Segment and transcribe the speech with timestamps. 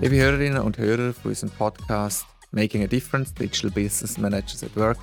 [0.00, 4.98] Liebe Hörerinnen und Hörer von unserem Podcast Making a Difference, Digital Business Managers at Work.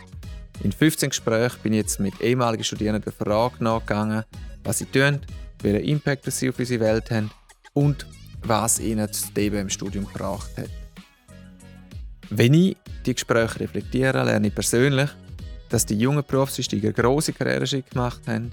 [0.63, 4.23] In 15 Gesprächen bin ich jetzt mit ehemaligen Studierenden der Frage nachgegangen,
[4.63, 5.19] was sie tun,
[5.61, 7.29] welchen Impact sie auf unsere Welt haben
[7.73, 8.07] und
[8.41, 10.69] was ihnen das DB im Studium gebracht hat.
[12.29, 15.09] Wenn ich die Gespräche reflektiere, lerne ich persönlich,
[15.75, 18.49] dass die jungen Berufseinsteiger grosse Karriereschritte gemacht haben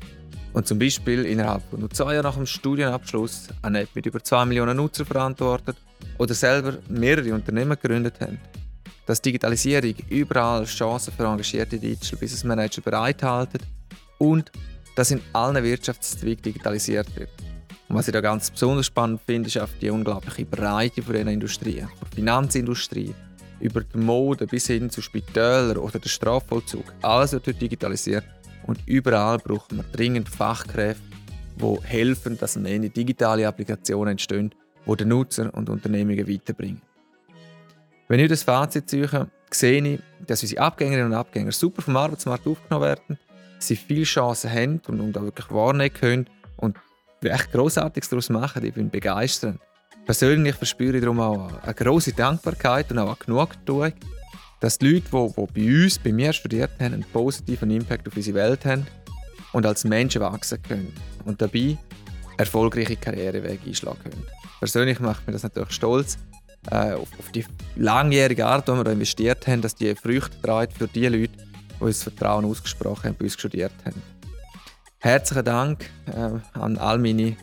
[0.55, 4.21] und zum Beispiel innerhalb von nur zwei Jahren nach dem Studienabschluss eine App mit über
[4.21, 5.77] 2 Millionen Nutzer verantwortet
[6.19, 8.41] oder selber mehrere Unternehmen gegründet haben.
[9.07, 13.51] Dass Digitalisierung überall Chancen für engagierte Digital Business Manager bereithält
[14.19, 14.51] und
[14.97, 17.31] dass in allen Wirtschaftszweigen digitalisiert wird.
[17.89, 21.29] Und was ich da ganz besonders spannend finde, ist auch die unglaubliche Breite von diesen
[21.29, 21.89] Industrien.
[22.01, 23.15] Von Finanzindustrie
[23.63, 26.85] über die Mode bis hin zu Spitälern oder den Strafvollzug.
[27.01, 28.25] Alles wird heute digitalisiert
[28.67, 31.03] und überall brauchen wir dringend Fachkräfte,
[31.57, 34.55] die helfen, dass am Ende digitale Applikationen entstehen,
[34.87, 36.83] die den Nutzer und Unternehmungen weiterbringen.
[38.09, 42.47] Wenn ich das Fazit ziehe, sehe ich, dass unsere Abgängerinnen und Abgänger super vom Arbeitsmarkt
[42.47, 43.19] aufgenommen werden,
[43.59, 46.27] sie viele Chancen haben und, auch wirklich wahrnehmen können
[46.57, 46.77] und
[47.23, 48.65] echt Grossartiges daraus machen.
[48.65, 49.59] Ich bin begeistert.
[50.05, 53.93] Persönlich verspüre ich darum auch eine große Dankbarkeit und auch eine Genugtuung,
[54.59, 58.17] dass die Leute, die, die bei uns, bei mir studiert haben, einen positiven Impact auf
[58.17, 58.87] unsere Welt haben
[59.53, 60.93] und als Menschen wachsen können
[61.25, 61.77] und dabei
[62.37, 64.27] erfolgreiche Karrierewege einschlagen können.
[64.59, 66.19] Persönlich macht mir das natürlich stolz,
[66.71, 67.45] äh, auf, auf, die
[67.77, 71.85] langjährige Art, die wir da investiert haben, dass die Früchte trägt für die Leute, die
[71.85, 74.03] uns Vertrauen ausgesprochen haben, bei uns studiert haben.
[74.99, 77.37] Herzlichen Dank äh, an all meine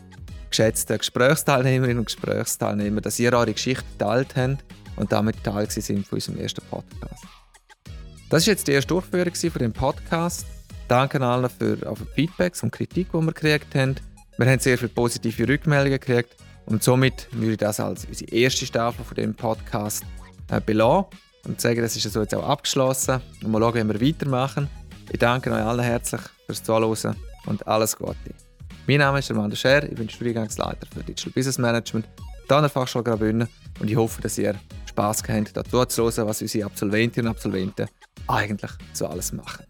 [0.60, 4.62] geschätzten Gesprächsteilnehmerinnen und Gesprächsteilnehmer, dass ihr eure Geschichte geteilt habt
[4.96, 7.24] und damit Teil sind von unserem ersten Podcast.
[8.28, 10.44] Das war jetzt die erste Durchführung von dem Podcast.
[10.86, 13.94] Danke allen für, für Feedbacks und Kritik, die wir gekriegt haben.
[14.36, 16.36] Wir haben sehr viele positive Rückmeldungen gekriegt
[16.66, 20.04] und somit würde ich das als unsere erste Staffel von dem Podcast
[20.50, 21.06] äh, belassen
[21.46, 24.68] und sagen, das ist so jetzt auch abgeschlossen und mal schauen, wie wir weitermachen.
[25.10, 28.49] Ich danke euch allen herzlich fürs Zuhören und alles Gute.
[28.86, 32.06] Mein Name ist Armando Scher, ich bin Studiengangsleiter für Digital Business Management
[32.46, 33.48] hier an der Fachschule Graubünden
[33.78, 34.54] und ich hoffe, dass ihr
[34.86, 37.86] Spass habt, dazu zu hören, was unsere Absolventinnen und Absolventen
[38.26, 39.64] eigentlich so alles machen.